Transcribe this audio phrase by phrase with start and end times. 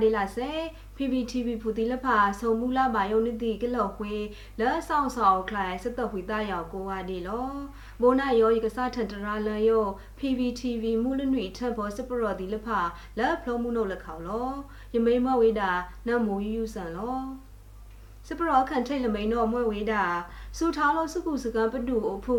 [0.00, 0.50] ဝဒေလာစေ
[0.96, 4.14] PPTV ဖူတီလဖာဆုံမူလာပါယုံနိတိကလော့ခွေ
[4.60, 7.48] လဲဆောင်ဆောင်ခလိုက်စတဝိတယောက်ကိုဝဒီလော
[8.00, 9.86] ဘိုနာယောဤကစားထန်တရာလန်ယော
[10.18, 12.78] PPTV မူလနွေထန်ဘောစပရော်ဒီလဖာ
[13.18, 14.48] လဲဖလုံးမှုနုလခေါလော
[14.94, 15.70] ယမိမဝေတာ
[16.06, 17.18] နတ်မူယူယူဆန်လော
[18.26, 20.02] စပရောခန်ထိတ်လမိန်တော့မွဲဝေတာ
[20.58, 22.36] စူထားလို့စကုစကံပတူအဖူ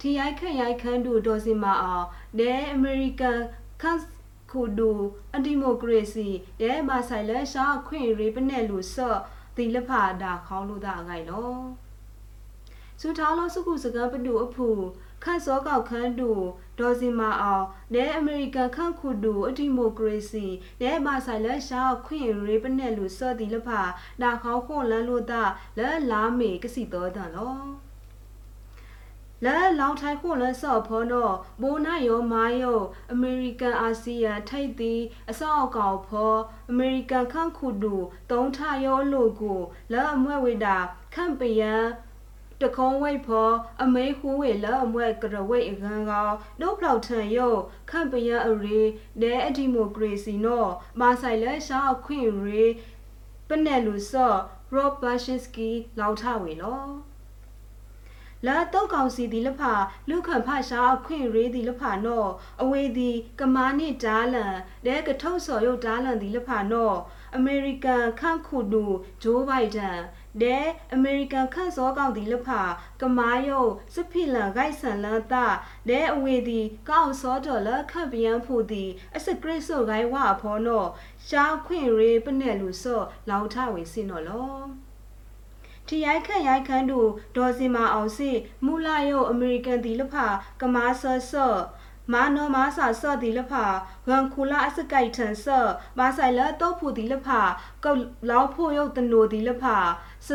[0.00, 2.06] တီရိုက်ခန့်ရိုက်ခန်းတူဒေါ်စင်မအောင်
[2.38, 3.40] ဒဲအမေရိကန်
[3.82, 4.00] ခန့်
[4.56, 4.90] ခုဒူ
[5.36, 6.28] အဒီမိုကရေစီ
[6.60, 9.18] ဒဲမဆိုင်လဲရှာခွင့်ရေးပနဲ့လူဆော့
[9.56, 11.56] ဒီလဖာဒါခေါလို့တာငိုင်လော
[13.00, 14.68] စူထားလို့စကုစကံပတူအဖူ
[15.22, 16.30] ခန့်စောကောက်ခန်းတူ
[16.78, 20.46] ဒေါ်စင်မအောင်ဒဲအမေရိကန်ခန့်ခုဒူအဒီမိုကရေစီ
[20.80, 23.80] ဒဲမဆိုင်လဲရှာခွင့်ရေးပနဲ့လူဆော့ဒီလဖာ
[24.22, 25.42] ဒါခေါခွန်လန်းလို့တာ
[25.78, 27.85] လဲလာမေကစီတော်တန်လော
[29.44, 32.80] လဲလောင်ထိုင်ခွန်လဲဆော့ဖောတော့ဘိုးနာယောမာယော
[33.12, 36.34] အမေရိကန်အာဆီယံထိတ်သည်အစောက်ကောင်ဖော
[36.70, 37.94] အမေရိကန်ခန့်ခုဒူ
[38.30, 39.60] တုံးထယောလို့ကို
[39.92, 40.76] လဲအမွဲဝေတာ
[41.14, 41.74] ခန့်ပယံ
[42.60, 43.50] တခုံးဝိတ်ဖော
[43.82, 47.54] အမေခူးဝေလဲအမွဲကရဝိတ်အကန်ကောဒုဖလောက်ထန်ယော
[47.90, 48.80] ခန့်ပယံအရေ
[49.22, 52.64] ဒဲအဒီမိုကရေစီနော်မာဆိုင်လဲရှာခွင့်ရေ
[53.48, 54.38] ပနဲ့လူဆော့
[54.72, 56.82] ရောဘတ်ရှင်စကီလောက်ထဝေလော
[58.44, 59.72] လာတော့ကောင်စီဒီလဖာ
[60.08, 62.30] လူခန့်ဖရှာအခွင့်ရေးဒီလဖာနော်
[62.62, 64.54] အဝေဒီကမာနစ်ဒါလန်
[64.86, 66.96] ဒဲကထုတ်စော်ရုပ်ဒါလန်ဒီလဖာနော်
[67.36, 68.84] အမေရိကန်ခန့်ခုဒူ
[69.22, 70.00] ဂျိုးဘိုင်ဒန်
[70.42, 70.58] ဒဲ
[70.94, 72.60] အမေရိကန်ခန့်စောကောင်ဒီလဖာ
[73.00, 73.60] ကမာယု
[73.94, 75.46] စဖိလန်ဂိုက်ဆန်လန်တာ
[75.88, 78.84] ဒဲအဝေဒီကောက်စောဒေါ်လာခန့်ပြန်ဖို့ဒီ
[79.16, 80.88] အစကရစ်ဆိုဂိုင်ဝါဖောနော်
[81.26, 84.85] ရှားခွင့်ရေးပနဲ့လူစော့လောင်ထဝေစင်နော်လော
[85.88, 88.30] တီရိုက်ခန့်ရိုက်ခန်းတို့ဒေါ်စင်မာအောင်စီ
[88.64, 90.26] မူလာယုအမေရိကန်ဒီလဖာ
[90.60, 91.60] ကမာဆော့ဆော့
[92.12, 93.64] မာနောမာစာဆော့ဒီလဖာ
[94.08, 97.40] ဂန်ခူလာအစကိုက်ထန်ဆော့မာဆိုင်လာတော့ဖူဒီလဖာ
[97.84, 99.76] ကောက်လောက်ဖို့ယုတ်တနိုဒီလဖာ
[100.26, 100.28] စ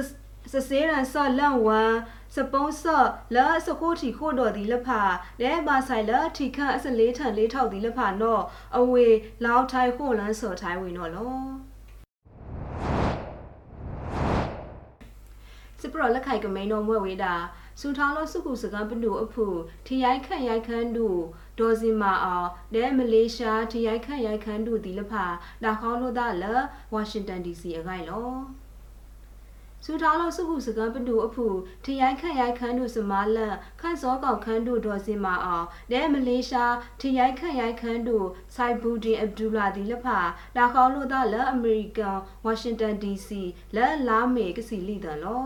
[0.53, 1.93] စစေရန်ဆော့လန်ဝမ်
[2.35, 5.01] စပုံးဆော့လာစခိုးတီခို့တော်ဒီလဖာ
[5.41, 8.43] လဲမာဆိုင်လာထီခန့်အစလေးထန်လေးထောက်ဒီလဖာနော်
[8.77, 9.05] အဝေ
[9.45, 11.70] လောက်ထိုင်ခို့လန်းဆော့ထိုင်ဝင်နော်လော
[15.81, 17.33] စပရလက်ခိုင်ကမိန်တော်မွဲဝေတာ
[17.79, 19.45] စူထောင်းလို့စုခုစကံပနူအဖူ
[19.85, 21.07] ထီရိုက်ခန့်ရိုက်ခန်းတူ
[21.59, 25.25] ဒေါ်စင်မာအောင်ဒဲမလေးရှားထီရိုက်ခန့်ရိုက်ခန်းတူဒီလဖာ
[25.63, 26.43] ဒါခေါလို့ဒါလ
[26.93, 28.31] ဝါရှင်တန်ဒီစီအခိုင်လော
[29.85, 31.45] စူထောင်းလို့စုခုစကံပနူအဖူ
[31.83, 38.17] ထီရိုက်ခန့်ရိုက်ခန်းတူစမာလန်ခန့်စောကောင်ခန်းတူဒေါ်စင်မာအောင်ဒဲမလေးရှားထီရိုက်ခန့်ရိုက်ခန်းတူ
[38.55, 40.19] ဆိုင်ဘူဒီအဗ်ဒူလာဒီလဖာ
[40.57, 43.41] ဒါခေါလို့ဒါလအမေရိကန်ဝါရှင်တန်ဒီစီ
[43.75, 45.45] လဲလာမေကစီလီတန်လော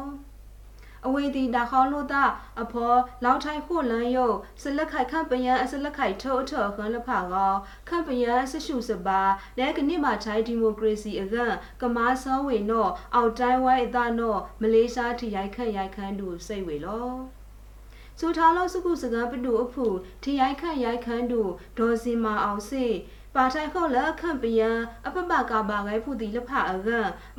[1.05, 2.23] အဝေဒီဒါခေါလို့တာ
[2.61, 7.53] အဖော်လောက်ထိုင်ခိုလန်ယုတ်စလက်ခိုက်ခန့်ပယံအစလက်ခိုက်ထောအထောခန်းလဖာကော
[7.87, 9.21] ခန့်ပယံဆရှုစပါ
[9.57, 17.09] လဲကနိမာချိုင်ဒီမိုကရေစီအကန်ကမာဆောဝေနော့အောက်တိုင်းဝိုင်းအသနော့မလေးရှားထိရိုက်ခန့်ရိုက်ခန်းတူစိတ်ဝေလော
[18.19, 19.85] စူထားလို့စကုစကံပတူအဖူ
[20.23, 21.41] ထိရိုက်ခန့်ရိုက်ခန်းတူ
[21.77, 22.85] ဒေါ်စင်မာအောင်စေ
[23.35, 24.71] ပါထိုင်ခေါလခန့်ပယံ
[25.07, 26.89] အပပကာပါဂိုင်ဖူတီလဖအက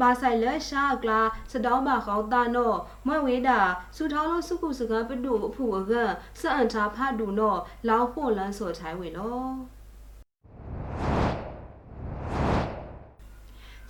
[0.01, 1.21] မာဆိုင်လရှာကလာ
[1.53, 3.61] စတောင်းပါခေါတာနော့မွဲဝေးတာ
[3.97, 5.93] စူထောင်းလို့စုကုစကားပတူအဖူအက
[6.41, 9.76] စအန်တာဖတ်တူနော့လောင်ဖို့လန်းစော်ထိုင်ဝေလော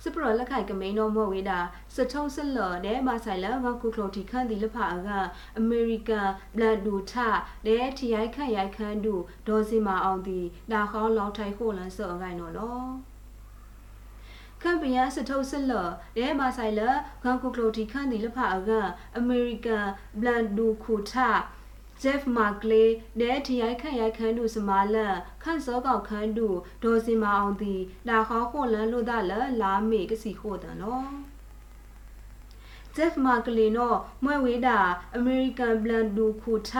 [0.03, 1.59] စပရလက်ခိုင်ကမိန်တော်မွေဝေးတာ
[1.95, 5.09] စထုံးစလော်တဲ့မဆိုင်လာငါခုခလိုတီခန့်ဒီလဖအက
[5.57, 7.13] အမေရိကန်ဘလတ်ဒူထ
[7.65, 9.15] တဲ့ထီရိုက်ခန့်ရိုက်ခန့်ဒူ
[9.47, 10.39] ဒေါ်စီမာအောင်ဒီ
[10.71, 12.81] ဒါခေါလောက်ထိုင်ခိုလန်စောအကိုင်နော်လော
[14.61, 15.71] ကမ်ပီယန်စထုပ်စလ
[16.17, 16.89] တဲ့မဆိုင်လာ
[17.23, 18.71] ဂန်ကုကလိုတီခန့်ဒီလဖအက
[19.17, 19.87] အမေရိကန်
[20.19, 21.13] ဘလန်ဒူခုထ
[22.03, 22.87] Jeff Markley
[23.19, 26.47] တဲ့ထရိုက်ခန့်ရိုက်ခန်းတူစမာလန်ခန့်စောကောက်ခန်းတူ
[26.83, 27.75] ဒေါ်စင်မအောင်တီ
[28.07, 31.07] ဒါခေါခွန်လန်လို့ဒါလလာမေကစီခိုတန်နော်
[32.95, 34.79] Jeff Markley နော်မွဲဝေးတာ
[35.19, 36.71] American Blend ဒူခုထ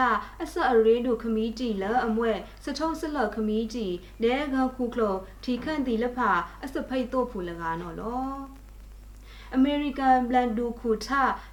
[0.42, 2.32] အစအရေးဒူခမီတီလအမွဲ
[2.64, 3.86] စထုံးစလခမီတီ
[4.22, 6.18] ဒဲဂခုကလောထီခန့်တီလဖ
[6.64, 8.57] အစဖိတ်တော့ဖူလကားနော်လော
[9.56, 11.08] American Blend ဒူခုထ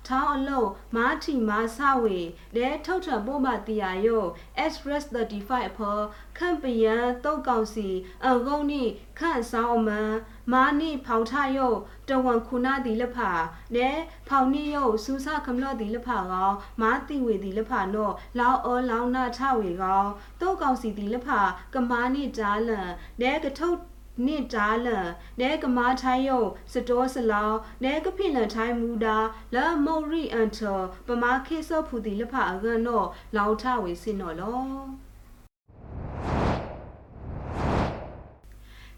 [0.08, 2.20] ထောင်းအလုံးမားထီမားဆဝေ
[2.56, 4.24] လဲထုတ်ထံပို့မတီယာယို
[4.64, 6.04] Express 35အဖော်
[6.38, 7.88] ခန့်ပယံတုတ်ကောင်စီ
[8.26, 8.84] အငုံနိ
[9.20, 10.14] ခန့်ဆောင်အမန်
[10.54, 11.78] မာနိဖောင်ထယုတ်
[12.10, 13.32] တဝန်ခုနာဒီလဖာ
[13.76, 13.90] နဲ
[14.28, 16.52] ဖောင်နိယုတ်စူးစခမလော့ဒီလဖာကော
[16.82, 20.06] မာတိဝေဒီလဖာနော့လောင်းအောလောင်းနာထဝေကော
[20.42, 21.40] တုတ်ကောင်စီဒီလဖာ
[21.74, 22.90] ကမာနိဂျာလန်
[23.22, 23.78] နဲကထုတ်
[24.26, 25.08] နိတာလန်
[25.40, 29.18] နဲကမာထိုင်းယုံစတောစလောင်းနဲကဖိလန်ထိုင်းမူဒါ
[29.56, 34.62] လာမော်ရီအန်တောပမာခေဆော့ဖူဒီလဖအကန်နော့လောင်ထဝေစင်နော်လော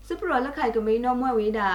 [0.08, 1.69] စစစ်ပရလက်ခိုက်ကမိန်တော်မွဲ့ဝေးတာ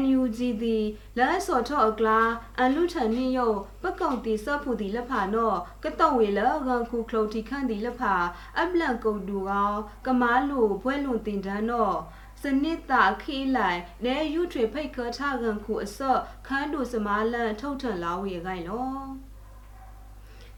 [0.00, 0.84] NUG သည်
[1.18, 2.20] လက်စော်ထော့အကလာ
[2.58, 3.48] အန်လူထန်နိယု
[3.82, 8.14] ပကုံတီဆပ်ဖူတီလက်ဖာနော့ကတော့ဝေလဂန်ခုခလုတ်တီခန့်တီလက်ဖာ
[8.58, 9.72] အပလန်ကုတ်တူကော
[10.06, 12.25] ကမားလူဘွဲလွန်တင်တန်းနော့စ
[12.62, 19.25] နစ်တာခေးလိုက်လဲယူထွေဖိတ်ခထကန်ခုအစော့ခန်းတူစမားလန်ထုတ်ထန်လာဝေခိုင်လော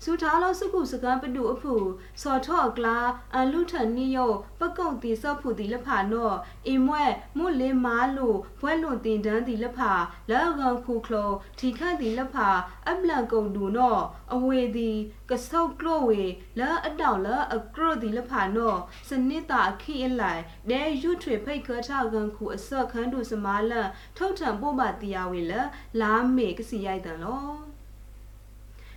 [0.05, 1.75] စူထားလို့စကုစကံပတူအဖူ
[2.23, 2.99] စော်ထော့ကလာ
[3.37, 4.19] အလူထန်နိယ
[4.61, 6.37] ပကုံတီဆော့ဖူတီလဖာနော့
[6.67, 7.05] အင်မွဲ
[7.37, 9.93] မွတ်လင်းမားလို့ဘွဲလွန်တင်တန်းတီလဖာ
[10.31, 12.49] လောဂန်ခုခလောထီခန့်တီလဖာ
[12.89, 14.03] အပလန်ကုံတူနော့
[14.35, 14.91] အဝေဒီ
[15.31, 16.23] ကဆုတ်ကလို့ဝေ
[16.59, 18.79] လာအတောင်လာအကရတီလဖာနော့
[19.09, 25.61] စနစ်တာခိအလိုက်ဒဲယူထွေဖိတ်ခထကန်ခုအစော့ခန်းတူစမားလန်ထုတ်ထံပို့ပါတီယာဝေလာ
[26.01, 27.68] လာမေကစီရိုက်တန်လော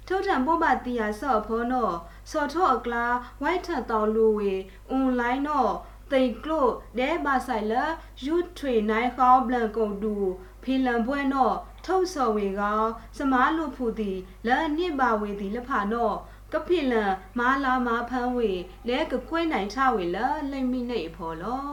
[0.07, 1.95] ထုတ်ထံပို့ပါတီယာဆော့ဖောနော့
[2.31, 3.05] စော်ထော့အကလာ
[3.41, 4.53] ဝိုက်ထန်တော်လူဝေ
[4.89, 5.71] အွန်လိုင်းနော့
[6.11, 7.83] တိတ်ကလို့ဒဲဘာဆိုင်လာ
[8.25, 10.15] ယူထွေနိုင်ခေါဘလန်ကုန်တူ
[10.63, 11.55] ဖီလန်ပွဲနော့
[11.85, 12.83] ထုတ်စော်ဝေကော
[13.17, 14.11] စမားလူဖူတီ
[14.47, 16.15] လာနစ်ပါဝေတီလဖာနော့
[16.53, 18.51] ကဖိလန်မာလာမာဖန်းဝေ
[18.87, 21.67] လဲကကွဲနိုင်ထဝေလာလိမ့်မိနေဖော်လော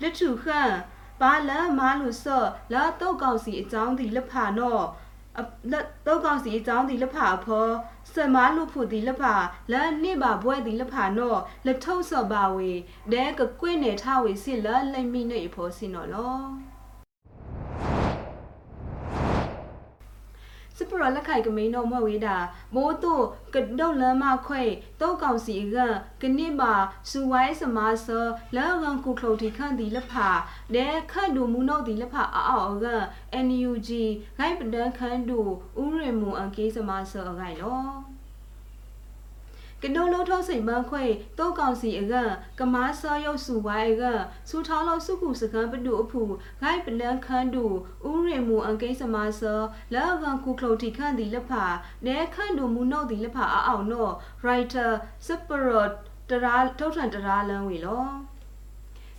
[0.00, 0.74] လက်ထူခန့်
[1.20, 4.86] ပါလန်မာလူဆော့လာတော့ကောင်စီအကြောင်းဒီလက်ဖာနော့အ
[5.72, 7.72] လက်တော့ကောင်စီအကြောင်းဒီလက်ဖာဖော်
[8.12, 9.34] စမလူဖူဒီလက်ဖာ
[9.72, 12.70] လာနိဘာဘွဲဒီလက်ဖာနော့လက်ထုတ်ဆော့ပါဝေ
[13.12, 16.36] ဒဲကကွဲ့နေထဝေစစ်လာလိမ့်မိနေဖော်စင်နော်လော
[20.82, 22.36] စပရလက်ခိုက်ကမိန်တော့မွဲ့ဝေးတာ
[22.74, 23.24] မိုးတို့
[23.54, 24.62] ကဒုတ်လမ်းမခွဲ
[25.00, 25.76] တောက်ကောင်စီက
[26.22, 26.72] ကနစ်ပါ
[27.10, 28.06] စူဝိုင်းစမာဆ
[28.56, 30.28] လောကန်ကုခလုတ်တီခန့်ဒီလက်ဖာ
[30.74, 32.86] ဒဲခန့်ဒူမူနော့ဒီလက်ဖာအောအောက
[33.46, 33.90] NUG
[34.38, 35.40] ဂိုက်ပဒန်ခန့်ဒူ
[35.82, 37.82] ဥရမူအကေးစမာဆအဂိုင်လော
[39.82, 41.04] ကနိုလိုထောစိန်မခွေ
[41.38, 42.14] တောကောင်စီအက
[42.58, 44.02] ကမားစောရုပ်စုဝိုင်းက
[44.48, 46.22] စူထောင်းလို့စုခုစကံပတူအဖူ
[46.62, 47.64] ဂိုက်ပလန်ခန်းတူ
[48.10, 49.60] ဥရေမူအကိစမာဆော
[49.94, 51.64] လာကန်ခုခလုတ်တီခန့်ဒီလက်ဖာ
[52.06, 54.12] နဲခန့်တူမူနော့ဒီလက်ဖာအအောင်နော့
[54.42, 54.90] writer
[55.26, 55.96] separate
[56.30, 58.31] တရာထုတ်ထန်တရာလန်းဝေလော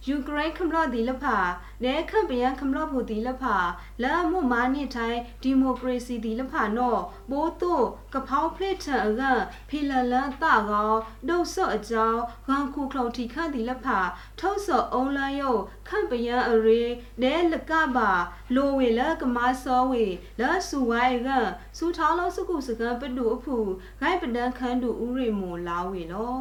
[0.07, 1.37] ယူကရိန်းခမလော့ဒီလဖာ
[1.83, 3.55] နဲခန့်ပယံခမလော့ဖို့ဒီလဖာ
[4.03, 7.01] လာမမာနိထိုင်ဒီမိုကရေစီဒီလဖာနော့
[7.31, 9.23] ဘိုးတို့ကဖောင်းဖလက်ထန်အက
[9.69, 10.93] ဖီလလန်တကော
[11.27, 13.99] ဒုတ်ဆော့အကြောင်းဂန်ခုခလုတ်တီခန့်ဒီလဖာ
[14.39, 16.81] ထုတ်ဆော့အုံးလန်းယုတ်ခန့်ပယံအရေ
[17.21, 18.11] နဲလကပါ
[18.55, 20.05] လိုဝေလကမဆောဝေ
[20.39, 21.29] လာဆူဝိုင်က
[21.77, 23.57] စူထောင်းလို့စကုစကံပတူအဖူ
[23.99, 26.37] ဂိုက်ပဒန်ခန်းတူဥရိမူလာဝေလော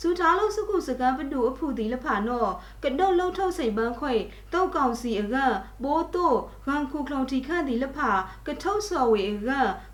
[0.00, 2.50] စူထားလို့စုခုစကံပတူအဖူတီလဖာနော့
[2.82, 4.14] ကဒုတ်လုံးထုတ်စိတ်ပန်းခွေ
[4.52, 5.36] တောက်ကောင်စီအက
[5.82, 6.36] ဘိုးတို့
[6.66, 8.10] ဂန်ခုခလုံတီခန့်တီလဖာ
[8.46, 9.50] ကထုတ်စော်ဝေအက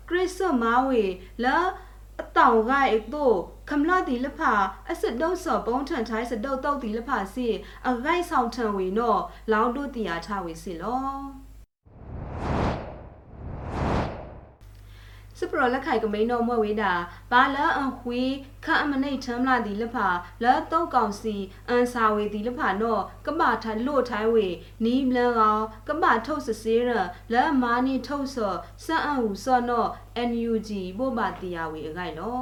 [0.09, 1.03] ခရစ်စမာဝေ
[1.43, 1.57] လာ
[2.21, 3.35] အတောင်ကိုက်တို့
[3.69, 4.53] ခမလာတီလဖာ
[4.91, 7.47] အစစ်တုံးစော်ပုံးထန်ထိုင်းစတုတ်တုတ်တီလဖာစီ
[7.87, 9.21] အဂိုက်ဆောင်ထံဝေနော့
[9.51, 11.46] လောင်းတို့တီယာထဝေစီလော
[15.39, 16.93] စပရလက်ခိုက်ကမိန်တော်မွဲ့ဝေးတာ
[17.31, 18.21] ဘာလအန်ခွေ
[18.65, 20.07] ခအမနိတ်ထမ်းလာဒီလဖာ
[20.43, 21.35] လာတော့ကောင်စီ
[21.69, 24.47] အန်စာဝေဒီလဖာနော့ကပထလို့ထိုင်းဝေ
[24.83, 26.89] နီးမလန်ကောင်ကပထုတ်စစေးရ
[27.33, 29.89] လာမာနီထုတ်စောစအန်ဟူစောနော့
[30.29, 32.41] NUG ဘို့ပါတီယာဝေအခိုင်လော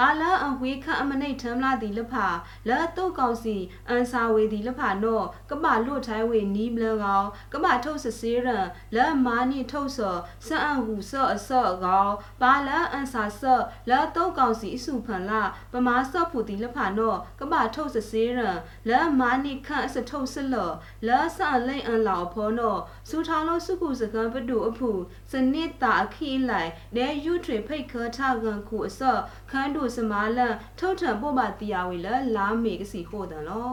[0.00, 2.26] ဘာလာအဝေခအမနိတ်ထမ်းလာဒီလဖာ
[2.68, 3.56] လာတုတ်ကောင်စီ
[3.88, 20.74] အန်စာဝေဒီလဖာနော့ကပလွတ်ထိုင်းဝေနီးမလကောင်ကပထုတ်စစေးရန်လာမာနီထုတ်စောစအန်ဟူစောအစော့ကောင်ဘာလာအန်စာစော့လာတုတ်ကောင်စီအစုဖန်လာပမာစော့ဖူဒီလဖာနော့ကပထုတ်စစေးရန်လာမာနီခန့်အစထုတ်စလော့
[21.08, 24.90] လာဆန်လိန်အန်လောဖောနော့စူထောင်းလို့စုခုစကံပတူအဖူ
[25.30, 29.20] စနစ်တာအခီလိုက်ဒဲယူထွေဖိတ်ခထကန်ခုအစော့
[29.52, 33.64] ခန်းတူစမာလန်ထုတ်ထံပို့ပါတီယာဝေလလာမေကစီဟိုတန်လေ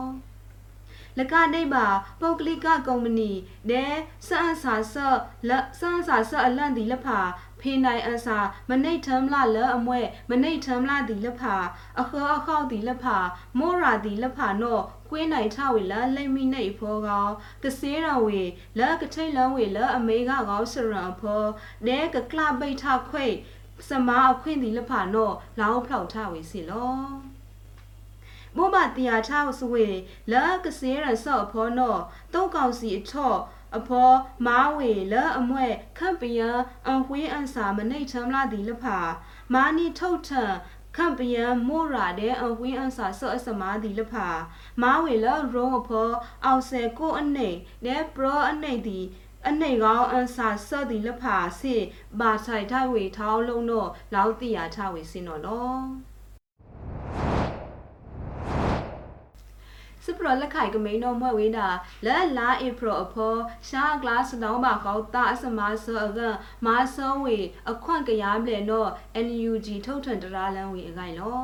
[1.18, 1.86] လကနေပါ
[2.20, 3.30] ပုတ်ကလိကကုမ္ပဏီ
[3.70, 3.84] ဒဲ
[4.28, 5.18] စအဆာဆော့
[5.48, 5.58] လစ
[5.98, 7.18] အဆာဆော့အလန့်ဒီလဖာ
[7.60, 8.38] ဖေနိုင်အဆာ
[8.70, 11.54] မနိတ်ထမ်လာလအမွဲမနိတ်ထမ်လာဒီလဖာ
[12.00, 13.16] အခောအခောက်ဒီလဖာ
[13.58, 17.28] မောရာဒီလဖာနော့ကွေးနိုင်ထဝေလလိမ့်မိနေဖောကော
[17.62, 18.40] ကစေးရဝေ
[18.78, 21.44] လကထိတ်လန်းဝေလအမေကကောစရံဖော
[21.86, 23.26] ဒဲကကလပိတ်ထခွေ
[23.88, 26.94] စမာအခွင့်ဒီလဖာနော့လောင်းဖောက်ထဝေစီလော
[28.56, 29.86] မို့မတရားချောက်ဆွေ
[30.32, 32.00] လာကစေးရဆော့ဖောနော့
[32.34, 33.38] တုံးကောင်စီအချော့
[33.76, 34.10] အဖော
[34.46, 35.66] မားဝေလအမွဲ
[35.98, 36.48] ခန့်ပယံ
[36.86, 38.98] အန်ဝေးအန်စာမနိတ်ချမ်းလာဒီလဖာ
[39.54, 40.44] မာနီထုတ်ထံ
[40.96, 44.26] ခန့်ပယံမို့ရာတဲ့အဝင်းအန်စာဆော့အစမာဒီလဖာ
[44.82, 46.10] မားဝေလရုံးအဖော
[46.44, 47.50] အောင်ဆယ်ကိုအနေ
[47.84, 49.00] နဲ့ပရောအနေဒီ
[49.50, 51.74] အနေကောင်းအန်စာဆော့ဒီလဖာစေ
[52.20, 55.74] ဘာဆိုင်ထဝေထောင်းလုံးတော့လောက်တီယာထဝေစင်းတော့လော
[60.04, 61.68] စစပရလက်ခိုင်ကမိန်တော့မွဲ့ဝေးတာ
[62.06, 63.34] လက်လာဧပြီအဖော
[63.68, 66.20] ရှာဂလာစတောင်းပါကောက်တာအစမဆောအက
[66.66, 67.38] မာဆောဝေ
[67.70, 68.90] အခွန့်ကရမ်းလေတော့
[69.26, 71.40] NUG ထုတ်ထွန်တရာလန်းဝေအကိုင်လော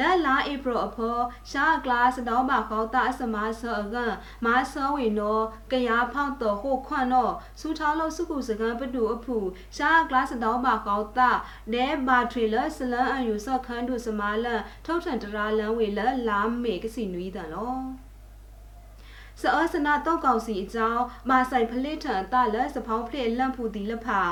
[0.00, 1.16] လာလာဧပြီအဖော
[1.50, 3.96] ရှာကလာစတောင်းပါခေါတာအစမဆောအက
[4.44, 5.38] မာဆောဝေနော
[5.72, 7.30] ကရဖောက်တော်ဟိုခွန့်နော
[7.60, 9.36] စူထောင်းလို့စုခုစကံပတူအဖူ
[9.76, 11.30] ရှာကလာစတောင်းပါခေါတာ
[11.72, 17.76] ဒဲဘာထရီလဆလန်အယူဆော့ခန်းတို့စမာလန်ထုတ်ထွန်တရာလန်းဝေလာလာမေကစီနွီးတန်လော
[19.40, 24.22] စအောစနာတောက်ကောင်စီအကြောင်းမာဆိုင်ဖလိထန်တလက်စဖောင်းဖလိလန့်ဖူတီလက်ဖာ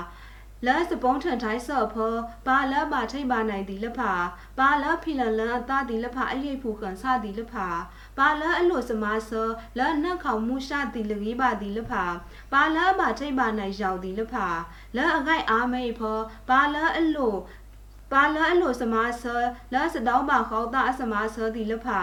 [0.66, 2.14] လဲစပုံးထန်ထိုင်းဆော့ဖော
[2.46, 4.12] ပါလပါထိတ်ပါနိုင်သည်လက်ဖာ
[4.58, 7.68] ပါလဖီလန်လန်အသားသည်လက်ဖာအရေးဖူကန်စသည်လက်ဖာ
[8.18, 9.48] ပါလအလို့စမာဆော
[9.78, 12.04] လဲနှက်ခေါမှုရှာသည်လကြီးပါသည်လက်ဖာ
[12.52, 14.46] ပါလပါထိတ်ပါနိုင်ရောက်သည်လက်ဖာ
[14.96, 17.38] လဲအခိုက်အားမိဖောပါလအလို့
[18.12, 22.00] ပါလအလို့စမာဆောလဲစတောင်းပါခေါတာအစမာဆောသည်လက်ဖာ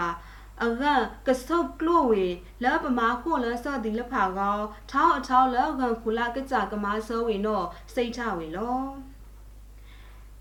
[0.64, 0.84] အက
[1.26, 2.26] ကဆုပ်ကလို့ဝေ
[2.64, 4.58] လပမာခုလဆော့ဒီလဖာကော
[4.90, 7.62] ထောင်းအထောင်းလောကခုလာကကြကမာဆောဝေနော
[7.94, 8.78] စိတ်ထဝေလော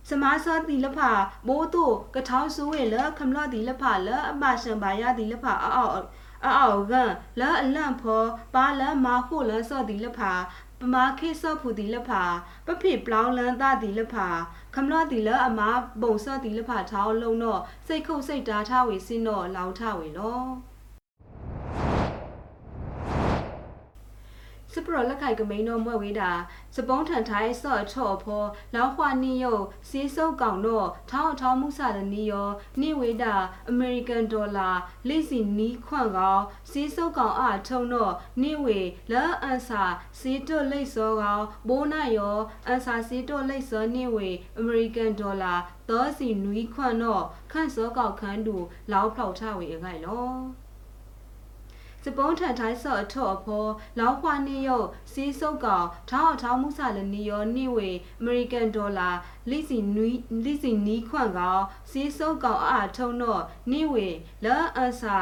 [0.10, 1.12] စမာဆောဒီလဖာ
[1.48, 5.94] ဘိုးတို့ကထောင်းဆူဝေလခမလော့ဒီလဖာလအမရှံပါရဒီလဖာအောက်
[6.46, 6.94] အောက်က
[7.40, 8.24] လအလန့်ဖော
[8.56, 10.32] ပါလမာခုလဆော့ဒီလဖာ
[10.80, 12.24] ပမာခေဆော့ဖူဒီလဖာ
[12.66, 14.28] ပဖိပလောင်းလန်သဒီလဖာ
[14.80, 15.62] ခမလော့ဒီလအမ
[16.02, 20.42] ဘုံဆော့ဒီလဖာထောင်းလုံးတော့စိတ်ခုတ်စိတ်တားထဝေစင်းတော့လောင်ထဝေလော
[24.78, 26.32] စပရလက်ခိုင်ကမိန်တော့မွဲ့ဝေးတာ
[26.76, 28.44] စပုံးထန်ထိုင်းဆော့ချော့ဖော
[28.76, 32.50] လောက်ခွာနီယုတ်စီးစုပ်ကောင်တော့ထောင်းထောင်းမှုဆာတနီယော
[32.82, 33.36] နိဝေးတာ
[33.70, 34.70] အမေရိကန်ဒေါ်လာ
[35.08, 38.80] လိစီနီးခွန့်ကောင်စီးစုပ်ကောင်အထုံတော့နိဝေ
[39.12, 39.84] လာအန်ဆာ
[40.20, 45.56] စီတွလိတ်စောကောင်ဘိုးနာယောအန်ဆာစီတွလိတ်စောနိဝေအမေရိကန်ဒေါ်လာ
[45.90, 48.58] သောစီနွီးခွန့်တော့ခန့်စောကောင်ခန်းတူ
[48.92, 50.67] လောက်ဖောက်ထဝေအခိုင်လော
[52.08, 53.66] စပုံးထန်ထိုင်းဆော့အထော့အဖော
[54.00, 59.10] လောက်ခွာနေယုတ်စီးစုပ်ကောင်ထောင်းအထောင်းမှုဆာလနီယောနိဝေအမေရိကန်ဒေါ်လာ
[59.50, 60.12] လိစီနွီ
[60.44, 64.08] လိစီနီးခွန့်ကောင်စီးစုပ်ကောင်အာထုံတော့နိဝေ
[64.46, 65.18] လာအန်ဆာ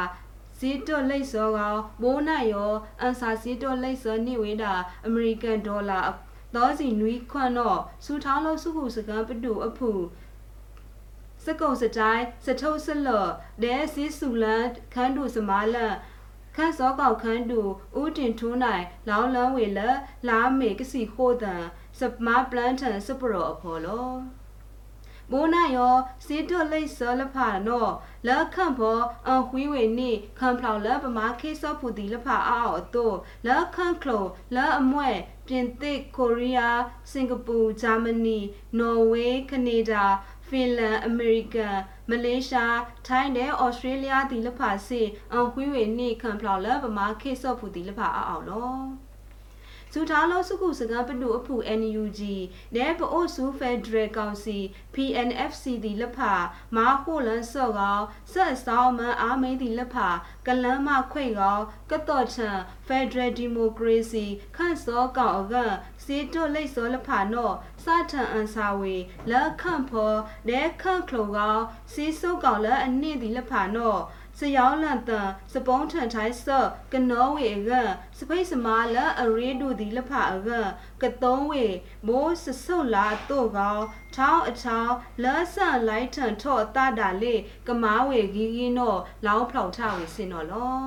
[0.58, 4.72] စီတိုလိတ်စောကောင်ဘိုးနယောအန်ဆာစီတိုလိတ်စောနိဝေတာ
[5.06, 6.00] အမေရိကန်ဒေါ်လာ
[6.54, 9.90] သောစီနွီးခွန့်တော့စူထောင်းလို့စုခုစကံပတူအဖူ
[11.44, 13.30] စကုံစတိုင်းစထုပ်စလော့
[13.62, 14.64] ဒဲစီဆူလန်
[14.94, 15.94] ခန်းတူစမာလန်
[16.56, 17.60] ခန့်စောကောက်ခန်းတူ
[18.00, 19.80] ဦးတင်ထူးနိုင်လောင်းလန်းဝေလ
[20.28, 21.64] လာမေကစီခိုးတန်
[21.98, 24.10] စမပလန်ထန်စပရောအဖော်လော
[25.30, 25.94] ဘိုးနာယော
[26.26, 27.86] စီတွလိတ်စောလဖာနော
[28.26, 33.12] လက်ခန့်ဖောအန်ခွီးဝေနိခံဖလောက်လက်ပမာခေစောဖူတီလဖာအောအတို
[33.46, 38.38] လက်ခန့်ခလိုလက်အမွဲ့ပြင်သစ်ကိုရီးယားစင်ကာပူဂျာမနီ
[38.78, 40.04] နော်ဝေးကနေဒါ
[40.48, 41.78] ဖင်လန်အမေရိကန်
[42.10, 45.00] မလေးရှားထိုင်းနဲ့ဩစတြေးလျဒီလဖာစီ
[45.32, 48.72] အန်ခွေးဝေနိခံဖလောက်လဗမာခေဆော့ဖူဒီလဖာအောင်လော
[49.98, 52.20] စူထားလို့စုခုစကားပတူအဖူ NUG
[52.74, 54.58] နဲပအိုဆူဖက်ဒရယ်ကောင်စီ
[54.94, 56.32] PNFC ဒီလက်ဖာ
[56.76, 60.08] မာခိုလန်ဆော့ကောင်ဆက်ဆောင်မန်အာမင်းဒီလက်ဖာ
[60.46, 64.24] ကလန်းမခွေကောင်ကတော့ချန်ဖက်ဒရယ်ဒီမိုကရေစီ
[64.56, 65.54] ခန့်စောကောင်အက
[66.04, 68.94] စီတွလိတ်စောလက်ဖာနော့စထန်အန်စာဝေ
[69.30, 71.62] လက်ခန့်ဖော်နဲခန့်ခလိုကောင်
[71.92, 74.00] စီဆုပ်ကောင်လက်အနည်းဒီလက်ဖာနော့
[74.40, 77.70] စယောင်းလန်တန်စပုံးထန်ထိုင်းဆော့ကနောဝေက
[78.18, 80.50] စပိတ်စမာလအရေဒူဒီလဖအက
[81.02, 81.66] ကတုံးဝေ
[82.06, 83.82] မိုးစဆုတ်လာတော့ကောင်
[84.16, 87.34] ထောင်းအချောင်းလောဆန်လိုက်ထန်ထော့တတာလေ
[87.66, 88.94] ကမားဝေဂီဂီနော
[89.26, 90.80] လောင်းဖောက်ထဝေစင်တော်လော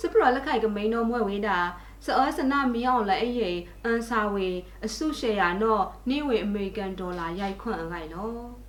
[0.00, 1.58] စပရလက်ခိုင်ကမိန်တော်မွဲ့ဝေးတာ
[2.04, 4.48] စအောစနာမီအောင်လည်းအေးအန်ဆာဝေ
[4.84, 8.65] အစုရှယ်ယာနော့နေဝေအမေရိကန်ဒေါ်လာရိုက်ခွန့်အခိုင်လော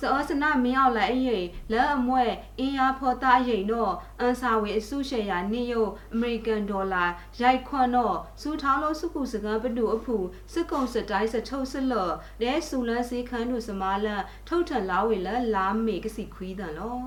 [0.00, 2.24] စောစနာမင်းအောင်လိုက်အေးလက်အမွဲ
[2.58, 5.82] အင်းအားဖော်တာရိန်တော့အန်ဆာဝေအစုရှယ်ယာနေယု
[6.14, 7.04] အမေရိကန်ဒေါ်လာ
[7.40, 10.16] ရိုက်ခွန်တော့စူထောင်းလို့စုခုစကံပတူအဖူ
[10.52, 16.98] စစ်ကုံစတိုင်းစထုတ်စလော့ဒဲဆူလန်းစီခန်းတို့စမာလန်ထုတ်ထန်လာဝေလက်လာမေကစီခွီးတန်လော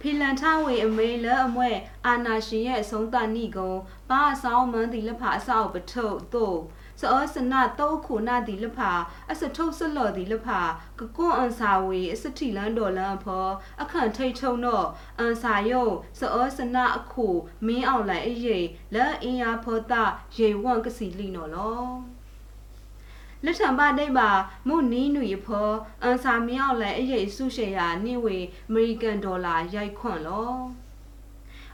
[0.00, 1.70] ဖီလန်ထဝေအမေလအမွဲ
[2.06, 3.72] အာနာရှင်ရဲ့အဆုံးတနိကုံ
[4.10, 6.58] ပါအဆောင်မန်းတီလက်ဖာအဆောက်ပထုတ်တို့
[7.00, 8.90] စောစနာတောခုနာဒီလဖာ
[9.30, 10.60] အစထုတ်စလော်ဒီလဖာ
[10.98, 13.46] ကကွန်အန်စာဝေအစတိလန်ဒေါ်လန်ဖော
[13.82, 14.86] အခန့်ထိတ်ထုံတော့
[15.18, 17.26] အန်စာယုံစောစနာအခု
[17.66, 20.02] မင်းအောင်လိုက်အရေးလက်အင်းယာဖောတာ
[20.36, 21.84] ရေဝန့်ကစီလိနော်လော
[23.44, 24.30] လက်ထံပါဒိတ်ပါ
[24.68, 25.70] မုနီးနွေဖော
[26.02, 28.36] အန်စာမင်းအောင်လိုက်အရေးစုရှယ်ယာနေဝေ
[28.68, 30.54] အမေရိကန်ဒေါ်လာရိုက်ခွန့်လော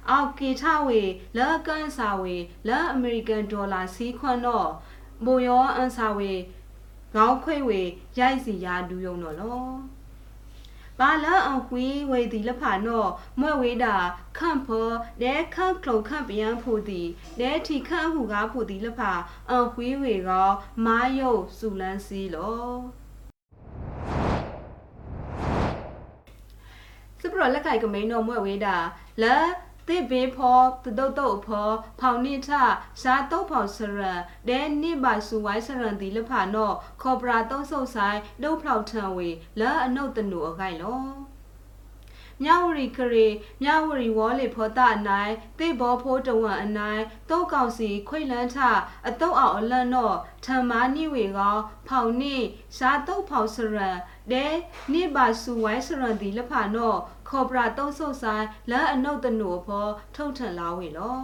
[0.08, 1.02] အောက်ကေထဝေ
[1.36, 2.36] လက်ကန်စာဝေ
[2.68, 4.68] လက်အမေရိကန်ဒေါ်လာစီခွန့်တော့
[5.24, 6.32] မိုယောအန်စာဝေ
[7.14, 7.80] ခေါင်းခွေဝေ
[8.18, 9.60] ရိုက်စီရာဒူယုံတော့လော
[10.98, 13.04] ပါလာအဝီဝေဒီလဖာနော
[13.40, 13.94] မွဲဝေတာ
[14.38, 14.88] ခန့်ဖော
[15.22, 17.02] ဒဲခန့်ကလုံခန့်ပယံဖူတီ
[17.38, 19.12] ဒဲထီခန့်ဟုကားဖူတီလဖာ
[19.50, 20.48] အဝီဝေကော
[20.84, 22.68] မာယုတ်စုလန်းစီလော
[27.20, 28.76] စပရလက်ခိုင်ကမိန်တော်မွဲဝေတာ
[29.22, 29.46] လက်
[29.90, 31.68] တိဘေဖောတတုတ်တုတ်ဖော
[32.00, 32.50] ဖောင်နိထ
[33.00, 34.12] ရှားတုတ်ဖောင်စရံ
[34.48, 39.28] ဒဲနိဘဆူဝိုင်းစရံဒီလဖာနောခေါပရာတုံးဆုပ်ဆိုင်ဒုတ်ဖောက်ထံဝေ
[39.60, 41.02] လာအနုတ်တနုအခိုင်လော
[42.44, 43.28] မြဝရီခရီ
[43.62, 48.56] မြဝရီဝေါ်လေဖောတာအနိုင်တိဘောဖိုးတဝံအနိုင်တုတ်ကောင်စီခွိလန်းထ
[49.08, 51.56] အတုတ်အောင်အလန့်တော့ထံမာနိဝေကော
[51.88, 52.36] ဖောင်နိ
[52.76, 53.90] ရှားတုတ်ဖောင်စရံ
[54.32, 54.46] ဒဲ
[54.92, 56.94] နိဘဆူဝိုင်းစရံဒီလဖာနော
[57.30, 61.20] ခေါပရာတုံးဆုပ်ဆိုင်လာအနုတ်တနုဖောထုတ်ထန်လာဝေလော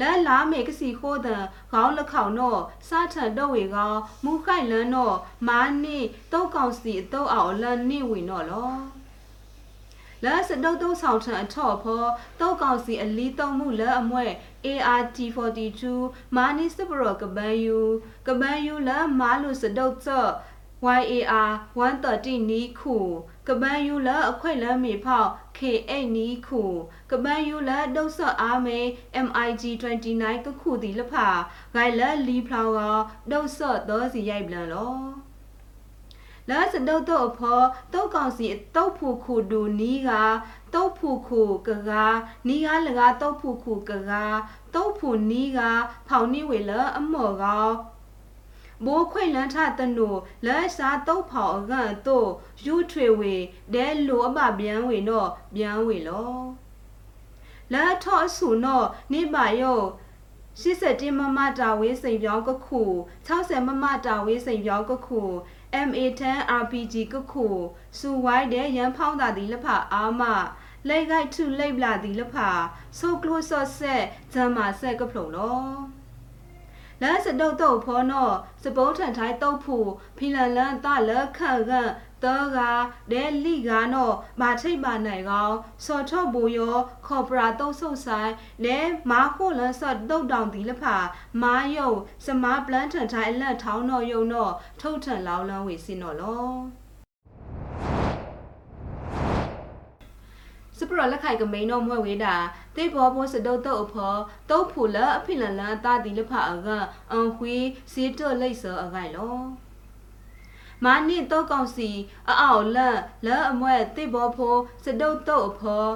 [0.00, 5.16] လဲလာမေကစီခိုးတဲ့ခေါင်းလက်ခေါင်တော့စားထန်တော့ဝေကောမူခိုင်လန်းတော့
[5.48, 5.98] မာနိ
[6.32, 8.72] တုတ်ကောင်စီအတုတ်အောင်လန်နိဝေနော်လော
[10.24, 12.04] လဲစတုတ်တုတ်ဆောင်ထန်အထော့ဖော
[12.40, 14.26] တုတ်ကောင်စီအလီတုံမှုလဲအမွဲ
[14.66, 15.82] ART42
[16.36, 17.78] မာနိစပရောကပန်ယူ
[18.26, 20.30] ကပန်ယူလဲမာလူစတုတ်စော့
[20.82, 22.96] YAR 130နီးခု
[23.50, 26.62] ကပန်းယူလအခွင့်လမ်းမီဖောက် K8 နီးခု
[27.10, 28.80] ကပန်းယူလဒုတ်ဆော့အားမေ
[29.26, 31.28] MIG 29ကခုဒီလဖာ
[31.74, 32.80] ဂိုင်လလီဖလောင်က
[33.30, 34.94] ဒုတ်ဆော့သောစီရိုက်ပလန်လော
[36.48, 40.10] လာစတုတ်တော့အဖော်တုတ်ကောင်စီတုတ်ဖူခုဒူနီးက
[40.74, 44.38] တုတ်ဖူခုကကားနီးကားလကားတုတ်ဖူခုကကား
[44.74, 45.60] တုတ်ဖူနီးက
[46.08, 47.68] ဖောင်နီဝေလအမော်ကော
[48.84, 50.08] ဘိုးခွိလန်းထတနု
[50.46, 52.28] လက်စားတုတ်ဖောင်အကန်တို့
[52.64, 53.34] ယူထွေဝေ
[53.74, 56.34] ဒဲလိုအပပြန်ဝေနော့ပြန်ဝေလော
[57.72, 59.82] လက်ထော့ဆူနော့နိပါယော
[60.62, 62.82] 81မမတာဝေးစိန်ပြောင်းကခု
[63.26, 65.20] 60မမတာဝေးစိန်ပြောင်းကခု
[65.88, 66.22] MA10
[66.60, 67.46] RPG ကခု
[67.98, 70.22] စူဝိုင်းတဲ့ရန်ဖောင်းတာဒီလဖအာမ
[70.88, 72.36] လေဂိုက်ထုလိပ်လာဒီလဖ
[72.98, 75.99] ဆိုကလိုဆော့ဆက်ဂျမ်မာဆက်ကဖလုံလော
[77.02, 78.30] လဲစတုတ်တုတ်ဖောနော
[78.62, 79.76] စပုံးထန်ထိုင်းတုတ်ဖူ
[80.16, 81.72] ဖီလန်လန်တလခန့်က
[82.24, 82.58] တောက
[83.12, 84.10] ဒဲလိကာနော
[84.40, 88.32] မာထိတ်ပါနိုင်ကောင်စော်ထော့ဘူယောခေါ်ပရာတုတ်ဆုပ်ဆိုင်
[88.64, 88.78] လဲ
[89.10, 90.96] မာခိုလန်ဆော့တုတ်တောင်ဒီလဖာ
[91.42, 91.90] မာယုံ
[92.26, 96.79] စမားပလန်ထန်ထိုင်းအလက်ထောင်းနောယုံနောထုတ်ထန်လောင်းလန်းဝေစင်နောလော
[100.80, 102.34] စပရလက်ခိုင်ကမိန်တော့မွဲဝေးတာ
[102.76, 104.14] တေဘောဘောစတုတ်တုတ်အဖော
[104.50, 106.68] တုတ်ဖူလအဖိလန်လန်တာဒီလဖအက
[107.12, 107.56] အန်ခွေ
[107.92, 109.36] စီတုတ်လိတ်စောအခိုင်လော
[110.84, 111.90] မာနိတောကောင်စီ
[112.30, 115.86] အအောင်လက်လက်အမွဲတေဘောဖိုစတုတ်တုတ်အဖော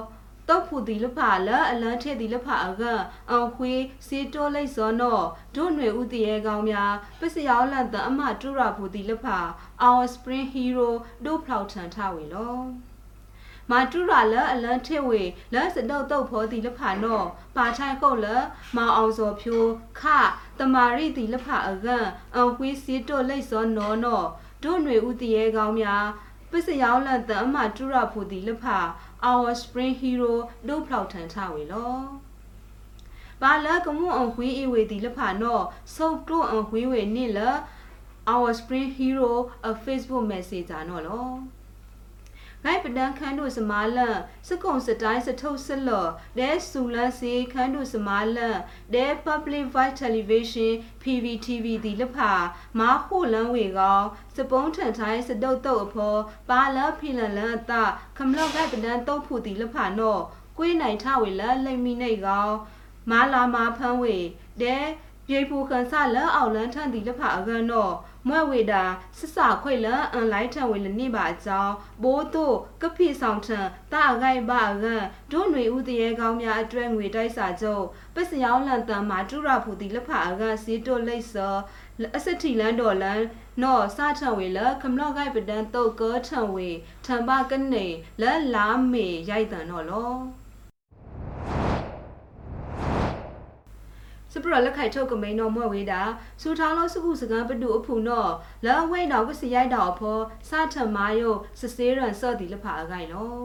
[0.49, 2.83] တောက်ဖူဒီလဖာလအလန်းထဲဒီလဖာအက
[3.29, 3.73] အန်ခွေ
[4.07, 5.19] စီတိုးလိုက်စောနော
[5.55, 9.37] ဒုຫນွေဥတရေကောင်းများပစ္စယောလန်တအမတူရာဖူဒီလဖာ
[9.87, 10.89] our spring hero
[11.25, 12.55] ဒုဖလောက်ထန်ထဝေလော
[13.71, 15.21] မာတူရာလအလန်ထေဝေ
[15.53, 17.21] လစတုတ်တုတ်ဖောတိလဖာနော
[17.55, 18.27] ပါထိုင်ခုတ်လ
[18.75, 19.63] မောင်အောင်စောဖြို
[19.99, 20.01] ခ
[20.59, 24.23] တမာရိတိလဖာအကန်အန်ခွေးစီတိုလိတ်စောနောနော
[24.63, 26.05] ဒုຫນွေဥတရေကောင်းများ
[26.51, 28.77] ပစ္စယောလန်တအမတူရာဖူတိလဖာ
[29.29, 30.33] our spring hero
[30.67, 31.95] ဒုဖလောက်ထန်ထဝေလော
[33.41, 35.59] ပါလကမှုအခွေးအဝေဒီလဖာနော
[35.95, 37.39] ဆုပ်တို့အခွေးဝေနိလ
[38.33, 39.31] our spring hero
[39.69, 41.29] a facebook messenger နော်လော
[42.65, 48.57] ငိုင်ပဒန်ခန်းတို့စမာလန်စကုံစတိုင်းစထုတ်စလော်ဒဲဆူလန်စီခန်းတို့စမာလန်
[48.93, 50.71] ဒဲ public voice television
[51.03, 52.31] PVTV ဒီလဖာ
[52.79, 54.01] မာခုလန်ဝေကော
[54.35, 57.73] စပုံးထန်ထိုင်းစတုတ်တုတ်အဖော်ပါလဖီလန်လန်အတ
[58.17, 60.21] ခမလော့ကပဒန်တုတ်ဖူဒီလဖာနော့
[60.57, 62.49] ကွေးနိုင်ထဝေလလိမ့်မိနေကော
[63.11, 64.17] မာလာမာဖန်းဝေ
[64.61, 64.77] ဒဲ
[65.27, 67.93] ပြေဖူခန်ဆလအောင်လန်းထန်ဒီလဖာအကန်တော့
[68.27, 68.83] မွဲ့ဝေတာ
[69.19, 73.59] စစခွေလန်အန်လိုက်ထံဝေလနိပါအကြောင်းဘိုးတို့ကဖိဆောင်ထံ
[73.93, 77.85] တာဂိုက်ပါကန်ဒုຫນွေဥတရေကောင်းများအတွဲငွေတိုက်စာချုပ်
[78.15, 81.55] ပစ္စယောင်းလန်တန်မှာတူရဖူတီလက်ဖာအကန်စီတိုလိတ်စော
[82.15, 83.21] အစတိလန်တော်လန်
[83.61, 86.69] နော့စာထံဝေလခမလော့ဂိုက်ပဒန်တုတ်ကောထံဝေ
[87.05, 87.85] ထံပါကနေ
[88.21, 90.13] လဲလာမေရိုက်တန်တော့လော
[94.37, 96.01] စပရလက်ခိုင်ထုတ်ကမိန်တော်မွဲ့ဝေးတာ
[96.41, 98.31] စူထောင်းလို့စခုစကံပတူအဖူနော်
[98.65, 100.19] လောဝိတ်တော်ကစီရိုက်တော်ဖော
[100.49, 103.35] စထမာယုစစေးရန်စော့ဒီလဖာအကိုင်လော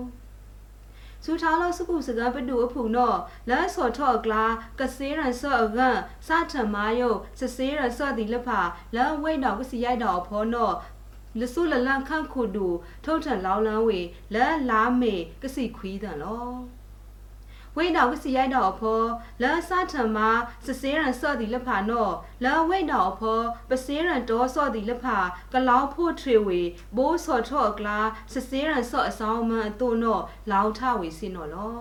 [1.24, 4.44] စူထောင်းလို့စခုစကံပတူအဖူနော်လက်စော်ထော့ကလာ
[4.80, 8.60] ကစေးရန်စော့အကန်စထမာယုစစေးရန်စော့ဒီလဖာ
[8.96, 10.74] လောဝိတ်တော်ကစီရိုက်တော်ဖောနော်
[11.40, 12.66] လဆုလလန်ခန့်ခုဒူ
[13.04, 14.00] ထုတ်ထန်လောင်းလန်းဝေ
[14.34, 16.79] လဲလာမေကစီခွီးတန်လော
[17.76, 19.02] ဝိတောက်ကစီရိုက်တော့ဖော
[19.42, 20.28] လာစထံမှာ
[20.66, 25.18] စစေးရန်စော့ဒီလက်ဖာနော်လာဝိတောက်ဖောပစေးရန်တော်စော့ဒီလက်ဖာ
[25.52, 26.60] ကလောင်းဖို့ထွေဝေ
[26.96, 27.98] ဘိုးစော်ထော့ကလာ
[28.32, 31.80] စစေးရန်စော့အဆောင်မန်အတို့နော်လောင်းထဝေစင်နော်လော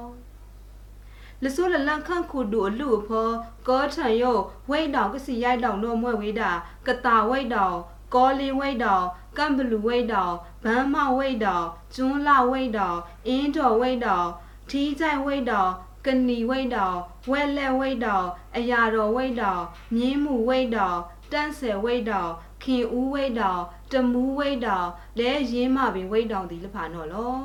[1.44, 3.30] လဆိုးလလန်ခန့်ခုဒူအလူဖော
[3.68, 4.38] ကောထန်ယော
[4.70, 6.52] ဝိတောက်ကစီရိုက်တော့နော်မွဲ့ဝေးတာ
[6.88, 7.78] ကတာဝိတောက်
[8.16, 9.06] ကောလီဝိတ်တော်
[9.38, 12.98] ကမ်ဘလူဝိတ်တော်ဘန်းမဝိတ်တော်ကျွန်းလာဝိတ်တော်
[13.28, 14.28] အင်းတော်ဝိတ်တော်
[14.72, 15.72] ထီးကြိုင်ဝိတ်တော်
[16.06, 16.98] ကနီဝိတ်တော်
[17.30, 18.28] ဝဲလက်ဝိတ်တော်
[18.58, 19.62] အရာတော်ဝိတ်တော်
[19.96, 20.98] မြင်းမှုဝိတ်တော်
[21.32, 22.32] တန့်ဆယ်ဝိတ်တော်
[22.64, 24.88] ခင်ဦးဝိတ်တော်တမူးဝိတ်တော်
[25.20, 27.38] လဲရင်းမပင်ဝိတ်တော်ဒီလဖာနော်လော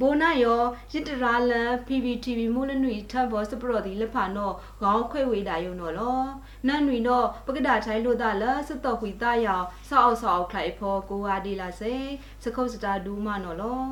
[0.00, 6.20] ဘိုနာယောရစ်တရာလန် PPTV မူလနွေထပ်ဘောစပရော်ဒီလက်ဖာနော်ခေါင်းခွေဝေတာယုံနော်လော
[6.66, 11.94] နန်နွေတော့ပကဒါထိုင်လို့တာလာစတော့ခွေတာယောဆောက်အောက်ဆောက်ခိုင်ဖောကိုဟာဒီလာစေ
[12.44, 13.82] စခုတ်စတာဒူးမနော်လော